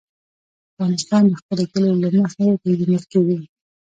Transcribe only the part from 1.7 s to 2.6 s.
کلیو له مخې